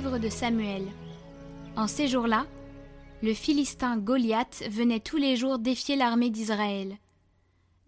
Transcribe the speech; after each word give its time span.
de 0.00 0.28
Samuel. 0.28 0.86
En 1.76 1.88
ces 1.88 2.06
jours-là, 2.06 2.46
le 3.20 3.34
Philistin 3.34 3.96
Goliath 3.96 4.62
venait 4.70 5.00
tous 5.00 5.16
les 5.16 5.34
jours 5.34 5.58
défier 5.58 5.96
l'armée 5.96 6.30
d'Israël. 6.30 6.98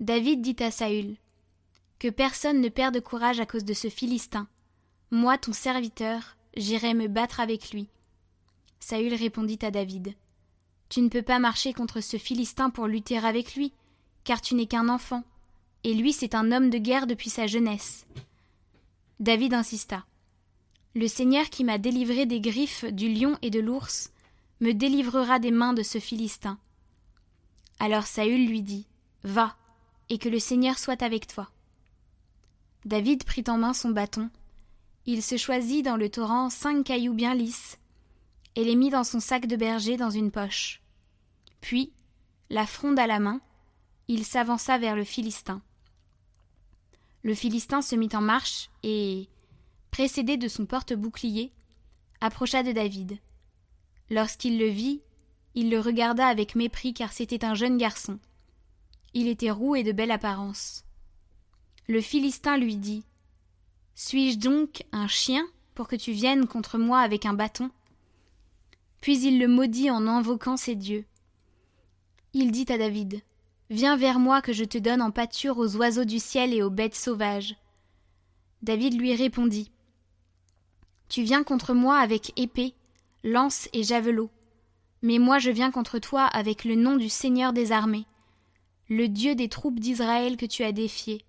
David 0.01 0.43
dit 0.43 0.57
à 0.59 0.73
Saül 0.73 1.17
Que 2.01 2.09
personne 2.09 2.61
ne 2.61 2.69
perde 2.69 3.01
courage 3.01 3.39
à 3.39 3.47
cause 3.47 3.65
de 3.65 3.75
ce 3.75 3.89
Philistin. 3.89 4.49
Moi, 5.13 5.39
ton 5.39 5.53
serviteur, 5.53 6.37
j'irai 6.57 6.95
me 6.95 7.07
battre 7.07 7.39
avec 7.39 7.71
lui. 7.71 7.89
Saül 8.81 9.15
répondit 9.15 9.61
à 9.63 9.71
David 9.71 10.15
Tu 10.89 11.03
ne 11.03 11.09
peux 11.09 11.23
pas 11.23 11.39
marcher 11.39 11.73
contre 11.73 12.01
ce 12.01 12.17
Philistin 12.17 12.71
pour 12.71 12.89
lutter 12.89 13.19
avec 13.19 13.55
lui, 13.55 13.73
car 14.25 14.41
tu 14.41 14.57
n'es 14.57 14.67
qu'un 14.67 14.89
enfant, 14.89 15.23
et 15.85 15.95
lui 15.95 16.13
c'est 16.13 16.35
un 16.35 16.51
homme 16.51 16.71
de 16.71 16.79
guerre 16.79 17.07
depuis 17.07 17.31
sa 17.31 17.47
jeunesse. 17.47 18.05
David 19.21 19.55
insista. 19.55 20.05
Le 20.95 21.07
Seigneur 21.07 21.51
qui 21.51 21.63
m'a 21.63 21.79
délivré 21.79 22.27
des 22.27 22.41
griffes 22.41 22.85
du 22.85 23.13
lion 23.13 23.39
et 23.43 23.51
de 23.51 23.61
l'ours 23.61 24.11
me 24.61 24.73
délivrera 24.73 25.39
des 25.39 25.53
mains 25.53 25.73
de 25.73 25.85
ce 25.85 26.01
Philistin. 26.01 26.59
Alors 27.79 28.07
Saül 28.07 28.49
lui 28.49 28.63
dit 28.63 28.87
Va, 29.23 29.57
et 30.09 30.19
que 30.19 30.29
le 30.29 30.41
Seigneur 30.41 30.79
soit 30.79 31.03
avec 31.03 31.29
toi. 31.29 31.49
David 32.85 33.25
prit 33.25 33.45
en 33.47 33.57
main 33.57 33.73
son 33.73 33.91
bâton. 33.91 34.31
Il 35.07 35.23
se 35.23 35.37
choisit 35.37 35.85
dans 35.85 35.97
le 35.97 36.09
torrent 36.09 36.51
cinq 36.51 36.85
cailloux 36.85 37.15
bien 37.15 37.35
lisses, 37.35 37.79
et 38.57 38.65
les 38.65 38.75
mit 38.75 38.91
dans 38.91 39.05
son 39.05 39.21
sac 39.21 39.47
de 39.47 39.57
berger 39.57 39.97
dans 39.97 40.11
une 40.11 40.33
poche. 40.33 40.83
Puis, 41.61 41.93
la 42.49 42.67
fronde 42.67 42.99
à 42.99 43.07
la 43.07 43.21
main, 43.21 43.41
il 44.09 44.25
s'avança 44.25 44.77
vers 44.79 44.97
le 44.97 45.05
Philistin. 45.05 45.63
Le 47.23 47.35
Philistin 47.35 47.81
se 47.81 47.95
mit 47.95 48.09
en 48.13 48.21
marche 48.21 48.71
et, 48.83 49.29
précédé 49.91 50.37
de 50.37 50.49
son 50.49 50.67
porte-bouclier, 50.67 51.53
approcha 52.21 52.63
de 52.63 52.73
David. 52.73 53.19
Lorsqu'il 54.11 54.59
le 54.59 54.67
vit, 54.67 55.01
il 55.55 55.71
le 55.71 55.81
regarda 55.81 56.27
avec 56.27 56.55
mépris 56.55 56.95
car 56.95 57.13
c'était 57.13 57.45
un 57.45 57.55
jeune 57.55 57.79
garçon. 57.79 58.19
Il 59.15 59.29
était 59.29 59.51
roux 59.51 59.75
et 59.75 59.83
de 59.83 59.93
belle 59.93 60.11
apparence. 60.11 60.85
Le 61.89 62.01
Philistin 62.01 62.57
lui 62.57 62.77
dit 62.77 63.05
Suis-je 63.95 64.39
donc 64.39 64.85
un 64.93 65.09
chien 65.09 65.45
pour 65.75 65.89
que 65.89 65.97
tu 65.97 66.13
viennes 66.13 66.47
contre 66.47 66.79
moi 66.79 67.01
avec 67.01 67.27
un 67.27 67.35
bâton? 67.35 67.71
Puis 69.01 69.21
il 69.23 69.39
le 69.39 69.49
maudit 69.49 69.91
en 69.91 70.07
invoquant 70.07 70.57
ses 70.57 70.77
dieux. 70.77 71.05
Il 72.33 72.53
dit 72.53 72.67
à 72.69 72.79
David 72.79 73.23
Viens 73.71 73.97
vers 73.97 74.19
moi 74.19 74.43
que 74.43 74.53
je 74.53 74.65
te 74.65 74.79
donne 74.79 75.03
en 75.03 75.11
pâture 75.11 75.59
aux 75.59 75.77
oiseaux 75.77 76.05
du 76.05 76.19
ciel 76.19 76.53
et 76.53 76.63
aux 76.63 76.71
bêtes 76.71 76.97
sauvages. 76.97 77.57
David 78.63 79.01
lui 79.01 79.15
répondit. 79.15 79.71
Tu 81.11 81.25
viens 81.25 81.43
contre 81.43 81.75
moi 81.75 81.99
avec 81.99 82.33
épée, 82.39 82.73
lance 83.25 83.69
et 83.73 83.83
javelot. 83.83 84.31
Mais 85.03 85.19
moi 85.19 85.41
je 85.41 85.51
viens 85.51 85.73
contre 85.73 85.99
toi 85.99 86.23
avec 86.23 86.65
le 86.65 86.77
nom 86.77 86.97
du 86.97 87.09
Seigneur 87.09 87.53
des 87.53 87.73
armées, 87.73 88.07
le 88.89 89.09
Dieu 89.09 89.35
des 89.35 89.49
troupes 89.49 89.81
d'Israël 89.81 90.37
que 90.37 90.47
tu 90.47 90.63
as 90.63 90.71
défié. 90.71 91.25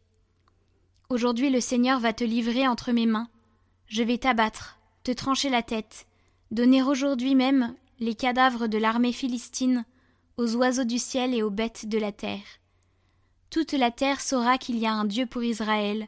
Aujourd'hui 1.10 1.50
le 1.50 1.60
Seigneur 1.60 2.00
va 2.00 2.14
te 2.14 2.24
livrer 2.24 2.68
entre 2.68 2.92
mes 2.92 3.08
mains. 3.08 3.28
Je 3.88 4.04
vais 4.04 4.20
t'abattre, 4.20 4.78
te 5.04 5.12
trancher 5.12 5.50
la 5.50 5.64
tête, 5.64 6.06
donner 6.52 6.84
aujourd'hui 6.84 7.34
même 7.34 7.74
les 8.00 8.14
cadavres 8.14 8.68
de 8.68 8.78
l'armée 8.78 9.14
philistine 9.14 9.84
aux 10.38 10.56
oiseaux 10.58 10.84
du 10.84 11.00
ciel 11.00 11.34
et 11.34 11.42
aux 11.42 11.50
bêtes 11.50 11.88
de 11.88 11.98
la 11.98 12.12
terre. 12.12 12.60
Toute 13.50 13.74
la 13.74 13.90
terre 13.90 14.22
saura 14.22 14.60
qu'il 14.60 14.78
y 14.78 14.86
a 14.86 14.94
un 14.94 15.06
Dieu 15.06 15.26
pour 15.26 15.44
Israël, 15.44 16.08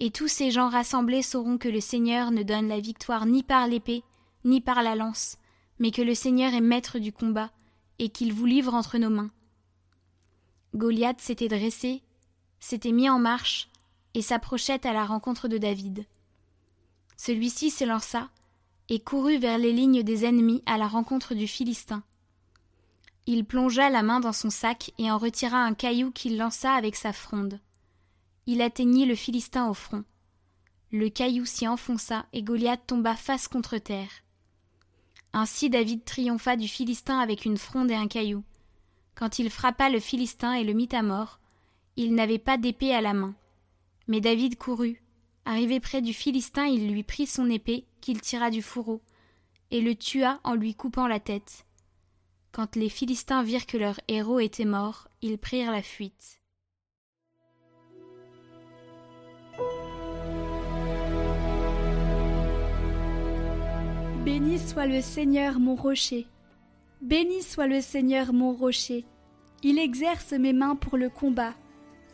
et 0.00 0.10
tous 0.10 0.28
ces 0.28 0.50
gens 0.50 0.68
rassemblés 0.68 1.22
sauront 1.22 1.58
que 1.58 1.68
le 1.68 1.80
Seigneur 1.80 2.30
ne 2.30 2.42
donne 2.42 2.68
la 2.68 2.80
victoire 2.80 3.26
ni 3.26 3.42
par 3.42 3.66
l'épée, 3.66 4.02
ni 4.44 4.60
par 4.60 4.82
la 4.82 4.94
lance, 4.94 5.38
mais 5.78 5.90
que 5.90 6.02
le 6.02 6.14
Seigneur 6.14 6.52
est 6.54 6.60
maître 6.60 6.98
du 6.98 7.12
combat, 7.12 7.50
et 7.98 8.10
qu'il 8.10 8.32
vous 8.32 8.46
livre 8.46 8.74
entre 8.74 8.98
nos 8.98 9.10
mains. 9.10 9.30
Goliath 10.74 11.20
s'était 11.20 11.48
dressé, 11.48 12.02
s'était 12.60 12.92
mis 12.92 13.08
en 13.08 13.18
marche, 13.18 13.68
et 14.14 14.22
s'approchait 14.22 14.86
à 14.86 14.92
la 14.92 15.04
rencontre 15.04 15.48
de 15.48 15.58
David. 15.58 16.06
Celui-ci 17.16 17.70
s'élança, 17.70 18.28
et 18.88 19.00
courut 19.00 19.38
vers 19.38 19.58
les 19.58 19.72
lignes 19.72 20.02
des 20.02 20.24
ennemis 20.24 20.62
à 20.66 20.78
la 20.78 20.86
rencontre 20.86 21.34
du 21.34 21.46
Philistin. 21.46 22.02
Il 23.26 23.44
plongea 23.44 23.90
la 23.90 24.02
main 24.02 24.20
dans 24.20 24.32
son 24.32 24.50
sac 24.50 24.92
et 24.98 25.10
en 25.10 25.18
retira 25.18 25.58
un 25.58 25.74
caillou 25.74 26.12
qu'il 26.12 26.38
lança 26.38 26.72
avec 26.72 26.94
sa 26.94 27.12
fronde. 27.12 27.58
Il 28.46 28.62
atteignit 28.62 29.06
le 29.06 29.16
Philistin 29.16 29.68
au 29.68 29.74
front. 29.74 30.04
Le 30.92 31.08
caillou 31.08 31.44
s'y 31.44 31.66
enfonça 31.66 32.26
et 32.32 32.44
Goliath 32.44 32.86
tomba 32.86 33.16
face 33.16 33.48
contre 33.48 33.78
terre. 33.78 34.22
Ainsi 35.32 35.68
David 35.68 36.04
triompha 36.04 36.56
du 36.56 36.68
Philistin 36.68 37.18
avec 37.18 37.44
une 37.44 37.58
fronde 37.58 37.90
et 37.90 37.96
un 37.96 38.06
caillou. 38.06 38.44
Quand 39.16 39.40
il 39.40 39.50
frappa 39.50 39.90
le 39.90 39.98
Philistin 39.98 40.52
et 40.52 40.62
le 40.62 40.74
mit 40.74 40.88
à 40.92 41.02
mort, 41.02 41.40
il 41.96 42.14
n'avait 42.14 42.38
pas 42.38 42.56
d'épée 42.56 42.94
à 42.94 43.00
la 43.00 43.14
main. 43.14 43.34
Mais 44.06 44.20
David 44.20 44.56
courut. 44.56 45.02
Arrivé 45.44 45.80
près 45.80 46.00
du 46.00 46.12
Philistin, 46.12 46.66
il 46.66 46.90
lui 46.90 47.02
prit 47.02 47.26
son 47.26 47.50
épée, 47.50 47.86
qu'il 48.00 48.20
tira 48.20 48.50
du 48.50 48.62
fourreau, 48.62 49.02
et 49.70 49.80
le 49.80 49.94
tua 49.94 50.40
en 50.44 50.54
lui 50.54 50.74
coupant 50.74 51.08
la 51.08 51.20
tête. 51.20 51.66
Quand 52.52 52.76
les 52.76 52.88
Philistins 52.88 53.42
virent 53.42 53.66
que 53.66 53.76
leur 53.76 54.00
héros 54.08 54.40
était 54.40 54.64
mort, 54.64 55.08
ils 55.22 55.38
prirent 55.38 55.72
la 55.72 55.82
fuite. 55.82 56.40
Béni 64.26 64.58
soit 64.58 64.86
le 64.86 65.02
Seigneur 65.02 65.60
mon 65.60 65.76
rocher. 65.76 66.26
Béni 67.00 67.42
soit 67.42 67.68
le 67.68 67.80
Seigneur 67.80 68.32
mon 68.32 68.52
rocher. 68.52 69.04
Il 69.62 69.78
exerce 69.78 70.32
mes 70.32 70.52
mains 70.52 70.74
pour 70.74 70.96
le 70.96 71.08
combat. 71.08 71.54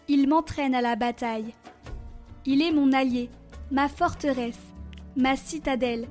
Il 0.09 0.29
m'entraîne 0.29 0.75
à 0.75 0.83
la 0.83 0.95
bataille. 0.95 1.55
Il 2.45 2.61
est 2.61 2.71
mon 2.71 2.93
allié, 2.93 3.31
ma 3.71 3.89
forteresse, 3.89 4.61
ma 5.17 5.37
citadelle, 5.37 6.07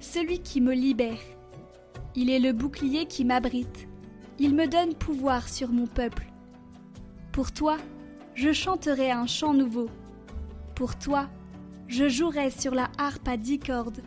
celui 0.00 0.40
qui 0.40 0.60
me 0.60 0.74
libère. 0.74 1.22
Il 2.16 2.30
est 2.30 2.40
le 2.40 2.52
bouclier 2.52 3.06
qui 3.06 3.24
m'abrite. 3.24 3.86
Il 4.40 4.56
me 4.56 4.66
donne 4.66 4.96
pouvoir 4.96 5.48
sur 5.48 5.70
mon 5.70 5.86
peuple. 5.86 6.26
Pour 7.30 7.52
toi, 7.52 7.76
je 8.34 8.52
chanterai 8.52 9.12
un 9.12 9.28
chant 9.28 9.54
nouveau. 9.54 9.88
Pour 10.74 10.98
toi, 10.98 11.28
je 11.86 12.08
jouerai 12.08 12.50
sur 12.50 12.74
la 12.74 12.90
harpe 12.98 13.28
à 13.28 13.36
dix 13.36 13.60
cordes. 13.60 14.02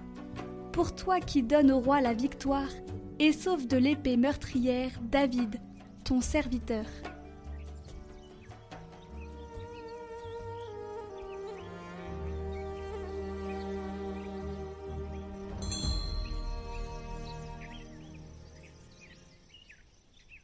Pour 0.78 0.94
toi 0.94 1.20
qui 1.20 1.42
donnes 1.42 1.72
au 1.72 1.80
roi 1.80 2.02
la 2.02 2.14
victoire 2.14 2.70
et 3.18 3.34
sauve 3.34 3.66
de 3.66 3.78
l'épée 3.78 4.16
meurtrière 4.16 4.92
David, 5.02 5.60
ton 6.04 6.22
serviteur. 6.22 6.86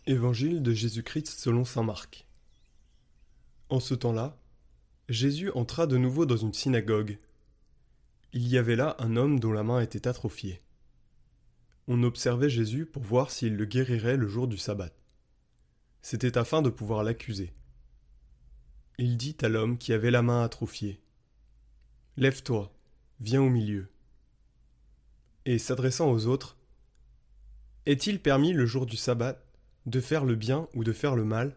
Évangile 0.08 0.64
de 0.64 0.74
Jésus-Christ 0.74 1.28
selon 1.28 1.64
saint 1.64 1.84
Marc. 1.84 2.26
En 3.70 3.80
ce 3.80 3.94
temps-là, 3.94 4.36
Jésus 5.10 5.52
entra 5.54 5.86
de 5.86 5.98
nouveau 5.98 6.26
dans 6.26 6.38
une 6.38 6.54
synagogue. 6.54 7.20
Il 8.36 8.48
y 8.48 8.58
avait 8.58 8.76
là 8.76 8.96
un 8.98 9.16
homme 9.16 9.40
dont 9.40 9.52
la 9.52 9.62
main 9.62 9.80
était 9.80 10.08
atrophiée. 10.08 10.60
On 11.88 12.02
observait 12.02 12.50
Jésus 12.50 12.88
pour 12.88 13.04
voir 13.04 13.30
s'il 13.30 13.56
le 13.56 13.66
guérirait 13.66 14.18
le 14.18 14.28
jour 14.28 14.48
du 14.48 14.58
sabbat. 14.58 14.90
C'était 16.02 16.40
afin 16.40 16.64
de 16.64 16.72
pouvoir 16.72 17.04
l'accuser. 17.04 17.54
Il 18.98 19.18
dit 19.18 19.38
à 19.44 19.50
l'homme 19.50 19.78
qui 19.78 19.94
avait 19.94 20.10
la 20.10 20.24
main 20.24 20.44
atrophiée 20.44 21.00
Lève-toi, 22.18 22.74
viens 23.20 23.42
au 23.42 23.50
milieu. 23.50 23.92
Et 25.46 25.60
s'adressant 25.60 26.10
aux 26.12 26.26
autres 26.26 26.58
Est-il 27.86 28.20
permis 28.20 28.54
le 28.54 28.66
jour 28.66 28.88
du 28.88 28.98
sabbat 28.98 29.44
de 29.86 30.00
faire 30.00 30.26
le 30.26 30.36
bien 30.36 30.68
ou 30.74 30.84
de 30.84 30.92
faire 30.92 31.16
le 31.16 31.26
mal, 31.26 31.56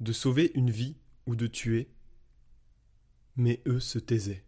de 0.00 0.12
sauver 0.12 0.50
une 0.54 0.70
vie 0.70 0.96
ou 1.26 1.36
de 1.36 1.46
tuer? 1.46 1.90
Mais 3.36 3.60
eux 3.66 3.80
se 3.80 3.98
taisaient. 3.98 4.45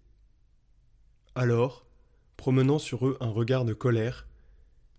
Alors, 1.34 1.86
promenant 2.36 2.78
sur 2.78 3.06
eux 3.06 3.16
un 3.20 3.30
regard 3.30 3.64
de 3.64 3.74
colère, 3.74 4.26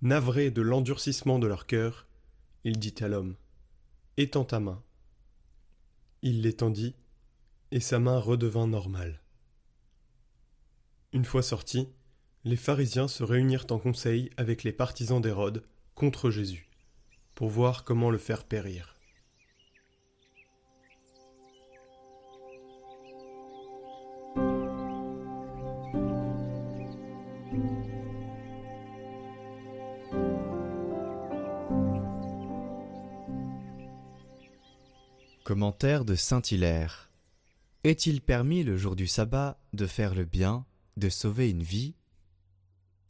navré 0.02 0.52
de 0.52 0.62
l'endurcissement 0.62 1.40
de 1.40 1.48
leur 1.48 1.66
cœur, 1.66 2.08
il 2.64 2.80
dit 2.80 2.96
à 3.02 3.08
l'homme 3.08 3.36
Étends 4.18 4.46
ta 4.46 4.60
main. 4.60 4.82
Il 6.22 6.42
l'étendit, 6.42 6.96
et 7.72 7.80
sa 7.80 8.00
main 8.00 8.20
redevint 8.20 8.68
normale. 8.68 9.22
Une 11.14 11.26
fois 11.26 11.42
sortis, 11.42 11.88
les 12.44 12.58
pharisiens 12.58 13.08
se 13.08 13.24
réunirent 13.24 13.68
en 13.70 13.80
conseil 13.80 14.30
avec 14.38 14.64
les 14.64 14.72
partisans 14.72 15.22
d'Hérode 15.22 15.64
contre 15.96 16.30
Jésus 16.30 16.70
pour 17.36 17.50
voir 17.50 17.84
comment 17.84 18.10
le 18.10 18.18
faire 18.18 18.44
périr. 18.44 18.99
De 35.82 36.16
Saint-Hilaire. 36.16 37.10
Est-il 37.86 38.20
permis 38.20 38.64
le 38.64 38.76
jour 38.76 38.98
du 38.98 39.08
sabbat 39.08 39.58
de 39.72 39.88
faire 39.88 40.14
le 40.14 40.26
bien, 40.26 40.66
de 40.98 41.08
sauver 41.08 41.50
une 41.50 41.64
vie? 41.64 41.96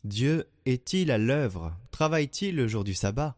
Dieu 0.03 0.47
est-il 0.67 1.09
à 1.09 1.17
l'œuvre? 1.17 1.75
Travaille-t-il 1.89 2.55
le 2.55 2.67
jour 2.67 2.83
du 2.83 2.93
sabbat? 2.93 3.35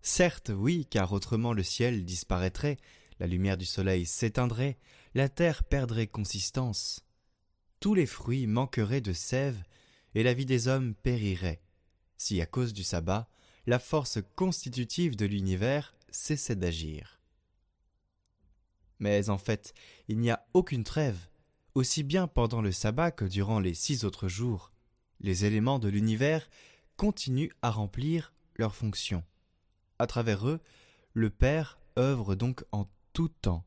Certes, 0.00 0.52
oui, 0.54 0.86
car 0.88 1.12
autrement 1.12 1.52
le 1.52 1.64
ciel 1.64 2.04
disparaîtrait, 2.04 2.76
la 3.18 3.26
lumière 3.26 3.56
du 3.56 3.64
soleil 3.64 4.06
s'éteindrait, 4.06 4.78
la 5.12 5.28
terre 5.28 5.64
perdrait 5.64 6.06
consistance. 6.06 7.04
Tous 7.80 7.94
les 7.94 8.06
fruits 8.06 8.46
manqueraient 8.46 9.00
de 9.00 9.12
sève, 9.12 9.60
et 10.14 10.22
la 10.22 10.34
vie 10.34 10.46
des 10.46 10.68
hommes 10.68 10.94
périrait, 10.94 11.62
si 12.16 12.40
à 12.40 12.46
cause 12.46 12.72
du 12.72 12.84
sabbat, 12.84 13.28
la 13.66 13.80
force 13.80 14.20
constitutive 14.36 15.16
de 15.16 15.26
l'univers 15.26 15.96
cessait 16.12 16.54
d'agir. 16.54 17.17
Mais 18.98 19.30
en 19.30 19.38
fait, 19.38 19.74
il 20.08 20.18
n'y 20.18 20.30
a 20.30 20.44
aucune 20.54 20.84
trêve, 20.84 21.28
aussi 21.74 22.02
bien 22.02 22.26
pendant 22.26 22.62
le 22.62 22.72
sabbat 22.72 23.10
que 23.10 23.24
durant 23.24 23.60
les 23.60 23.74
six 23.74 24.04
autres 24.04 24.28
jours. 24.28 24.72
Les 25.20 25.44
éléments 25.44 25.78
de 25.78 25.88
l'univers 25.88 26.48
continuent 26.96 27.50
à 27.62 27.70
remplir 27.70 28.32
leurs 28.56 28.74
fonctions. 28.74 29.24
À 29.98 30.06
travers 30.06 30.48
eux, 30.48 30.60
le 31.12 31.30
Père 31.30 31.78
œuvre 31.98 32.34
donc 32.34 32.64
en 32.72 32.88
tout 33.12 33.28
temps. 33.28 33.64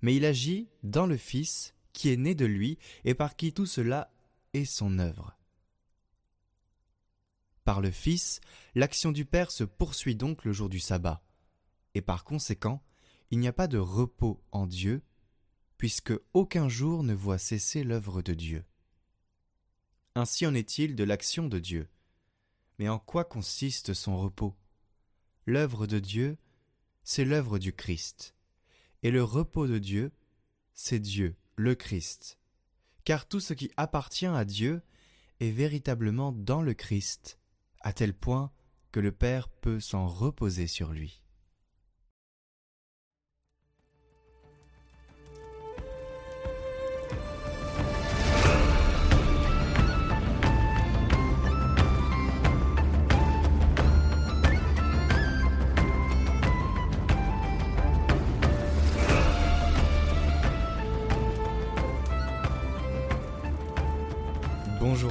Mais 0.00 0.14
il 0.14 0.24
agit 0.24 0.68
dans 0.82 1.06
le 1.06 1.16
Fils 1.16 1.74
qui 1.92 2.10
est 2.10 2.16
né 2.16 2.34
de 2.34 2.46
lui 2.46 2.78
et 3.04 3.14
par 3.14 3.36
qui 3.36 3.52
tout 3.52 3.66
cela 3.66 4.12
est 4.54 4.64
son 4.64 4.98
œuvre. 4.98 5.36
Par 7.64 7.80
le 7.80 7.90
Fils, 7.90 8.40
l'action 8.74 9.12
du 9.12 9.24
Père 9.24 9.50
se 9.50 9.64
poursuit 9.64 10.16
donc 10.16 10.44
le 10.44 10.52
jour 10.52 10.68
du 10.68 10.80
sabbat, 10.80 11.22
et 11.94 12.00
par 12.00 12.24
conséquent, 12.24 12.82
il 13.32 13.38
n'y 13.38 13.48
a 13.48 13.52
pas 13.54 13.66
de 13.66 13.78
repos 13.78 14.44
en 14.52 14.66
Dieu, 14.66 15.00
puisque 15.78 16.12
aucun 16.34 16.68
jour 16.68 17.02
ne 17.02 17.14
voit 17.14 17.38
cesser 17.38 17.82
l'œuvre 17.82 18.20
de 18.20 18.34
Dieu. 18.34 18.62
Ainsi 20.14 20.44
en 20.44 20.52
est-il 20.52 20.94
de 20.96 21.02
l'action 21.02 21.48
de 21.48 21.58
Dieu. 21.58 21.88
Mais 22.78 22.90
en 22.90 22.98
quoi 22.98 23.24
consiste 23.24 23.94
son 23.94 24.18
repos? 24.18 24.54
L'œuvre 25.46 25.86
de 25.86 25.98
Dieu, 25.98 26.36
c'est 27.04 27.24
l'œuvre 27.24 27.58
du 27.58 27.72
Christ, 27.72 28.34
et 29.02 29.10
le 29.10 29.24
repos 29.24 29.66
de 29.66 29.78
Dieu, 29.78 30.12
c'est 30.74 31.00
Dieu, 31.00 31.34
le 31.56 31.74
Christ. 31.74 32.38
Car 33.04 33.26
tout 33.26 33.40
ce 33.40 33.54
qui 33.54 33.70
appartient 33.78 34.26
à 34.26 34.44
Dieu 34.44 34.82
est 35.40 35.52
véritablement 35.52 36.32
dans 36.32 36.60
le 36.60 36.74
Christ, 36.74 37.38
à 37.80 37.94
tel 37.94 38.12
point 38.12 38.52
que 38.92 39.00
le 39.00 39.10
Père 39.10 39.48
peut 39.48 39.80
s'en 39.80 40.06
reposer 40.06 40.66
sur 40.66 40.92
lui. 40.92 41.21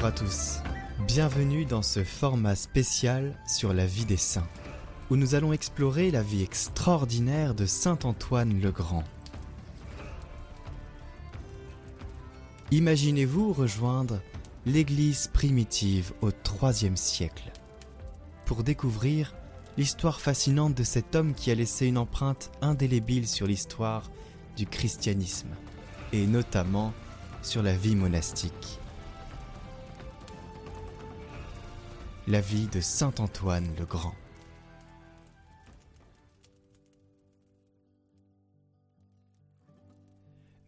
Bonjour 0.02 0.16
à 0.16 0.18
tous, 0.18 0.58
bienvenue 1.06 1.64
dans 1.64 1.84
ce 1.84 2.04
format 2.04 2.56
spécial 2.56 3.38
sur 3.48 3.72
la 3.72 3.86
vie 3.86 4.06
des 4.06 4.18
saints, 4.18 4.48
où 5.12 5.16
nous 5.16 5.36
allons 5.36 5.54
explorer 5.54 6.10
la 6.10 6.24
vie 6.24 6.42
extraordinaire 6.42 7.54
de 7.54 7.68
Saint 7.68 8.00
Antoine 8.04 8.60
le 8.60 8.72
Grand. 8.72 9.04
Imaginez-vous 12.72 13.54
rejoindre 13.54 14.22
l'Église 14.66 15.28
primitive 15.28 16.14
au 16.24 16.32
IIIe 16.32 16.98
siècle, 16.98 17.52
pour 18.46 18.64
découvrir 18.64 19.36
l'histoire 19.78 20.20
fascinante 20.20 20.74
de 20.74 20.84
cet 20.84 21.16
homme 21.16 21.36
qui 21.36 21.52
a 21.52 21.56
laissé 21.56 21.86
une 21.86 22.00
empreinte 22.00 22.50
indélébile 22.64 23.28
sur 23.28 23.46
l'histoire 23.46 24.10
du 24.58 24.66
christianisme, 24.66 25.50
et 26.12 26.26
notamment 26.26 26.92
sur 27.44 27.62
la 27.62 27.74
vie 27.74 27.96
monastique. 27.96 28.81
La 32.28 32.40
vie 32.40 32.68
de 32.68 32.82
Saint 32.82 33.14
Antoine 33.18 33.68
le 33.80 33.86
Grand. 33.86 34.14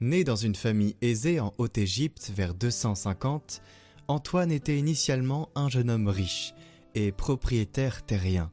Né 0.01 0.23
dans 0.23 0.35
une 0.35 0.55
famille 0.55 0.95
aisée 1.01 1.39
en 1.39 1.53
Haute-Égypte 1.59 2.31
vers 2.35 2.55
250, 2.55 3.61
Antoine 4.07 4.51
était 4.51 4.77
initialement 4.77 5.50
un 5.55 5.69
jeune 5.69 5.91
homme 5.91 6.07
riche 6.07 6.53
et 6.95 7.11
propriétaire 7.11 8.03
terrien. 8.03 8.51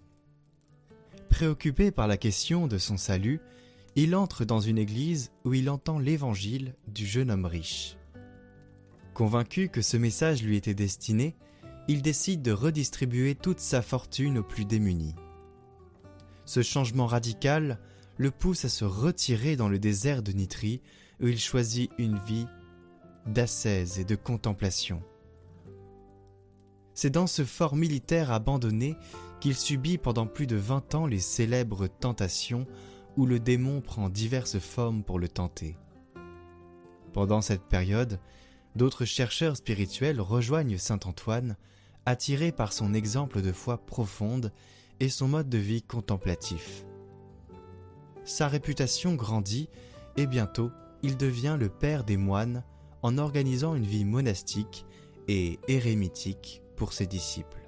Préoccupé 1.31 1.91
par 1.91 2.07
la 2.07 2.19
question 2.19 2.67
de 2.67 2.77
son 2.77 2.99
salut, 2.99 3.41
il 3.97 4.15
entre 4.15 4.45
dans 4.45 4.61
une 4.61 4.79
église 4.79 5.33
où 5.45 5.55
il 5.55 5.71
entend 5.71 5.99
l'évangile 5.99 6.75
du 6.87 7.07
jeune 7.07 7.31
homme 7.31 7.47
riche. 7.47 7.97
Convaincu 9.15 9.69
que 9.71 9.83
ce 9.83 9.97
message 9.97 10.43
lui 10.43 10.57
était 10.57 10.75
destiné, 10.75 11.35
il 11.89 12.03
décide 12.03 12.43
de 12.43 12.53
redistribuer 12.53 13.35
toute 13.35 13.61
sa 13.61 13.83
fortune 13.83 14.39
aux 14.39 14.43
plus 14.43 14.65
démunis. 14.65 15.15
Ce 16.45 16.63
changement 16.63 17.07
radical 17.07 17.79
le 18.17 18.31
pousse 18.31 18.65
à 18.65 18.69
se 18.69 18.85
retirer 18.85 19.57
dans 19.57 19.69
le 19.69 19.79
désert 19.79 20.23
de 20.23 20.33
Nitrie 20.33 20.83
où 21.21 21.27
il 21.27 21.39
choisit 21.39 21.91
une 21.99 22.19
vie 22.19 22.47
d'ascèse 23.27 23.99
et 23.99 24.05
de 24.05 24.17
contemplation. 24.17 25.03
C'est 26.95 27.11
dans 27.11 27.27
ce 27.27 27.45
fort 27.45 27.77
militaire 27.77 28.31
abandonné 28.31 28.97
qu'il 29.41 29.55
subit 29.55 29.97
pendant 29.97 30.27
plus 30.27 30.47
de 30.47 30.57
vingt 30.57 30.95
ans 30.95 31.07
les 31.07 31.19
célèbres 31.19 31.87
tentations 31.87 32.67
où 33.17 33.27
le 33.27 33.41
démon 33.41 33.81
prend 33.81 34.09
diverses 34.09 34.59
formes 34.59 35.03
pour 35.03 35.19
le 35.19 35.29
tenter. 35.29 35.77
Pendant 37.13 37.41
cette 37.41 37.65
période, 37.65 38.21
d'autres 38.77 39.05
chercheurs 39.05 39.57
spirituels 39.57 40.21
rejoignent 40.21 40.79
Saint 40.79 41.01
Antoine 41.05 41.57
attiré 42.07 42.53
par 42.53 42.73
son 42.73 42.95
exemple 42.95 43.43
de 43.43 43.53
foi 43.53 43.79
profonde 43.79 44.53
et 45.01 45.09
son 45.09 45.29
mode 45.29 45.49
de 45.49 45.59
vie 45.59 45.83
contemplatif. 45.83 46.85
Sa 48.25 48.49
réputation 48.49 49.15
grandit 49.15 49.69
et 50.17 50.27
bientôt 50.27 50.71
il 51.03 51.17
devient 51.17 51.57
le 51.59 51.69
père 51.69 52.05
des 52.05 52.17
moines 52.17 52.63
en 53.03 53.19
organisant 53.19 53.75
une 53.75 53.87
vie 53.87 54.05
monastique 54.05 54.85
et 55.29 55.59
érémitique 55.69 56.63
pour 56.77 56.93
ses 56.93 57.07
disciples. 57.07 57.61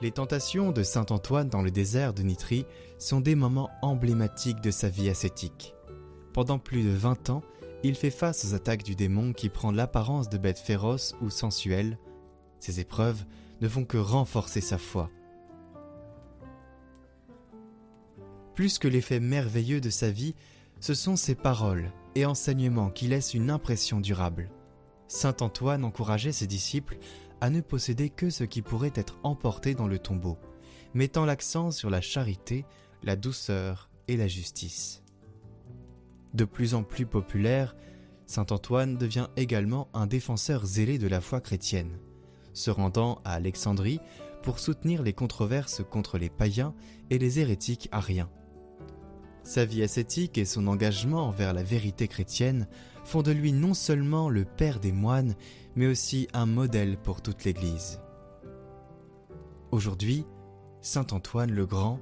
Les 0.00 0.10
tentations 0.10 0.70
de 0.70 0.82
Saint 0.82 1.06
Antoine 1.10 1.48
dans 1.48 1.62
le 1.62 1.70
désert 1.70 2.12
de 2.12 2.22
Nitrie 2.22 2.66
sont 2.98 3.20
des 3.20 3.34
moments 3.34 3.70
emblématiques 3.80 4.60
de 4.60 4.70
sa 4.70 4.88
vie 4.88 5.08
ascétique. 5.08 5.74
Pendant 6.32 6.58
plus 6.58 6.82
de 6.82 6.90
20 6.90 7.30
ans, 7.30 7.42
il 7.84 7.96
fait 7.96 8.10
face 8.10 8.46
aux 8.46 8.54
attaques 8.54 8.82
du 8.82 8.96
démon 8.96 9.34
qui 9.34 9.50
prend 9.50 9.70
l'apparence 9.70 10.30
de 10.30 10.38
bête 10.38 10.58
féroce 10.58 11.14
ou 11.20 11.28
sensuelle. 11.28 11.98
Ces 12.58 12.80
épreuves 12.80 13.22
ne 13.60 13.68
font 13.68 13.84
que 13.84 13.98
renforcer 13.98 14.62
sa 14.62 14.78
foi. 14.78 15.10
Plus 18.54 18.78
que 18.78 18.88
l'effet 18.88 19.20
merveilleux 19.20 19.82
de 19.82 19.90
sa 19.90 20.10
vie, 20.10 20.34
ce 20.80 20.94
sont 20.94 21.16
ses 21.16 21.34
paroles 21.34 21.92
et 22.14 22.24
enseignements 22.24 22.88
qui 22.88 23.06
laissent 23.06 23.34
une 23.34 23.50
impression 23.50 24.00
durable. 24.00 24.50
Saint 25.06 25.36
Antoine 25.40 25.84
encourageait 25.84 26.32
ses 26.32 26.46
disciples 26.46 26.96
à 27.42 27.50
ne 27.50 27.60
posséder 27.60 28.08
que 28.08 28.30
ce 28.30 28.44
qui 28.44 28.62
pourrait 28.62 28.92
être 28.94 29.18
emporté 29.24 29.74
dans 29.74 29.88
le 29.88 29.98
tombeau, 29.98 30.38
mettant 30.94 31.26
l'accent 31.26 31.70
sur 31.70 31.90
la 31.90 32.00
charité, 32.00 32.64
la 33.02 33.16
douceur 33.16 33.90
et 34.08 34.16
la 34.16 34.26
justice. 34.26 35.03
De 36.34 36.44
plus 36.44 36.74
en 36.74 36.82
plus 36.82 37.06
populaire, 37.06 37.76
Saint 38.26 38.46
Antoine 38.50 38.96
devient 38.96 39.28
également 39.36 39.88
un 39.94 40.06
défenseur 40.06 40.66
zélé 40.66 40.98
de 40.98 41.06
la 41.06 41.20
foi 41.20 41.40
chrétienne, 41.40 41.98
se 42.52 42.70
rendant 42.70 43.20
à 43.24 43.34
Alexandrie 43.34 44.00
pour 44.42 44.58
soutenir 44.58 45.02
les 45.02 45.12
controverses 45.12 45.82
contre 45.88 46.18
les 46.18 46.30
païens 46.30 46.74
et 47.10 47.18
les 47.18 47.38
hérétiques 47.38 47.88
ariens. 47.92 48.30
Sa 49.44 49.64
vie 49.64 49.82
ascétique 49.82 50.38
et 50.38 50.44
son 50.44 50.66
engagement 50.66 51.28
envers 51.28 51.52
la 51.52 51.62
vérité 51.62 52.08
chrétienne 52.08 52.66
font 53.04 53.22
de 53.22 53.30
lui 53.30 53.52
non 53.52 53.74
seulement 53.74 54.28
le 54.28 54.44
père 54.44 54.80
des 54.80 54.92
moines, 54.92 55.34
mais 55.76 55.86
aussi 55.86 56.28
un 56.32 56.46
modèle 56.46 56.96
pour 56.96 57.20
toute 57.20 57.44
l'Église. 57.44 58.00
Aujourd'hui, 59.70 60.26
Saint 60.80 61.06
Antoine 61.12 61.50
le 61.50 61.66
Grand 61.66 62.00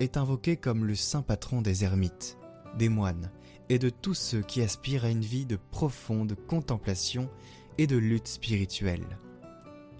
est 0.00 0.16
invoqué 0.16 0.56
comme 0.56 0.84
le 0.84 0.94
saint 0.94 1.22
patron 1.22 1.60
des 1.60 1.84
ermites, 1.84 2.38
des 2.76 2.88
moines 2.88 3.30
et 3.68 3.78
de 3.78 3.90
tous 3.90 4.14
ceux 4.14 4.42
qui 4.42 4.62
aspirent 4.62 5.04
à 5.04 5.10
une 5.10 5.20
vie 5.20 5.46
de 5.46 5.58
profonde 5.70 6.36
contemplation 6.46 7.28
et 7.76 7.86
de 7.86 7.96
lutte 7.96 8.28
spirituelle. 8.28 9.18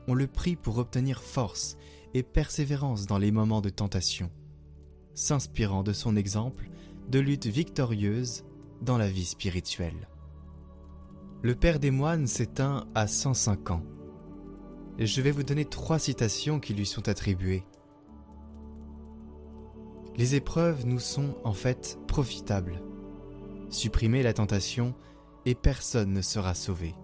On 0.06 0.14
le 0.14 0.26
prie 0.26 0.56
pour 0.56 0.78
obtenir 0.78 1.22
force 1.22 1.76
et 2.14 2.22
persévérance 2.22 3.06
dans 3.06 3.18
les 3.18 3.30
moments 3.30 3.60
de 3.60 3.68
tentation. 3.68 4.30
S'inspirant 5.14 5.82
de 5.82 5.92
son 5.92 6.16
exemple, 6.16 6.70
de 7.08 7.18
lutte 7.18 7.46
victorieuse 7.46 8.44
dans 8.82 8.98
la 8.98 9.08
vie 9.08 9.24
spirituelle. 9.24 10.08
Le 11.42 11.54
Père 11.54 11.78
des 11.78 11.90
moines 11.90 12.26
s'éteint 12.26 12.86
à 12.94 13.06
105 13.06 13.70
ans. 13.70 13.82
Je 14.98 15.20
vais 15.20 15.30
vous 15.30 15.44
donner 15.44 15.64
trois 15.64 15.98
citations 15.98 16.58
qui 16.58 16.74
lui 16.74 16.86
sont 16.86 17.08
attribuées. 17.08 17.64
Les 20.18 20.34
épreuves 20.34 20.84
nous 20.84 20.98
sont 20.98 21.36
en 21.44 21.52
fait 21.52 21.96
profitables. 22.08 22.82
Supprimez 23.70 24.24
la 24.24 24.32
tentation 24.32 24.96
et 25.46 25.54
personne 25.54 26.12
ne 26.12 26.22
sera 26.22 26.54
sauvé. 26.54 26.96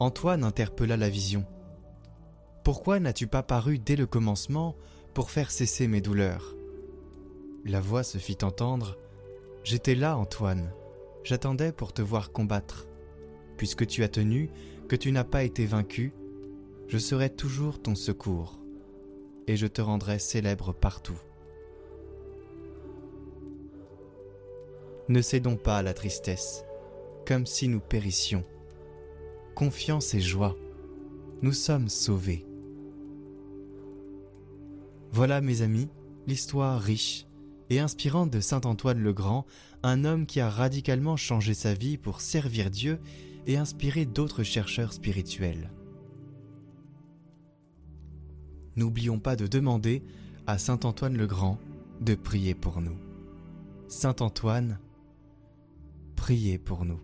Antoine 0.00 0.42
interpella 0.42 0.96
la 0.96 1.10
vision. 1.10 1.44
Pourquoi 2.64 2.98
n'as-tu 2.98 3.26
pas 3.26 3.42
paru 3.42 3.78
dès 3.78 3.94
le 3.94 4.06
commencement 4.06 4.74
pour 5.12 5.30
faire 5.30 5.50
cesser 5.50 5.86
mes 5.86 6.00
douleurs? 6.00 6.56
La 7.66 7.80
voix 7.80 8.04
se 8.04 8.16
fit 8.16 8.38
entendre. 8.42 8.96
J'étais 9.64 9.94
là, 9.94 10.16
Antoine. 10.16 10.72
J'attendais 11.24 11.72
pour 11.72 11.92
te 11.92 12.00
voir 12.00 12.32
combattre. 12.32 12.86
Puisque 13.58 13.86
tu 13.86 14.02
as 14.02 14.08
tenu, 14.08 14.48
que 14.88 14.96
tu 14.96 15.12
n'as 15.12 15.24
pas 15.24 15.44
été 15.44 15.66
vaincu, 15.66 16.14
je 16.88 16.96
serai 16.96 17.28
toujours 17.28 17.82
ton 17.82 17.94
secours, 17.94 18.63
et 19.46 19.56
je 19.56 19.66
te 19.66 19.80
rendrai 19.80 20.18
célèbre 20.18 20.72
partout. 20.72 21.18
Ne 25.08 25.20
cédons 25.20 25.56
pas 25.56 25.78
à 25.78 25.82
la 25.82 25.92
tristesse, 25.92 26.64
comme 27.26 27.44
si 27.44 27.68
nous 27.68 27.80
périssions. 27.80 28.44
Confiance 29.54 30.14
et 30.14 30.20
joie, 30.20 30.56
nous 31.42 31.52
sommes 31.52 31.88
sauvés. 31.88 32.46
Voilà, 35.12 35.40
mes 35.40 35.62
amis, 35.62 35.88
l'histoire 36.26 36.80
riche 36.80 37.26
et 37.70 37.80
inspirante 37.80 38.30
de 38.30 38.40
Saint 38.40 38.62
Antoine 38.64 38.98
le 38.98 39.12
Grand, 39.12 39.46
un 39.82 40.04
homme 40.04 40.26
qui 40.26 40.40
a 40.40 40.48
radicalement 40.48 41.16
changé 41.16 41.54
sa 41.54 41.74
vie 41.74 41.98
pour 41.98 42.20
servir 42.20 42.70
Dieu 42.70 42.98
et 43.46 43.56
inspirer 43.56 44.06
d'autres 44.06 44.42
chercheurs 44.42 44.92
spirituels. 44.92 45.70
N'oublions 48.76 49.18
pas 49.18 49.36
de 49.36 49.46
demander 49.46 50.02
à 50.46 50.58
Saint 50.58 50.80
Antoine 50.84 51.16
le 51.16 51.26
Grand 51.26 51.58
de 52.00 52.14
prier 52.14 52.54
pour 52.54 52.80
nous. 52.80 52.96
Saint 53.88 54.16
Antoine, 54.20 54.78
priez 56.16 56.58
pour 56.58 56.84
nous. 56.84 57.00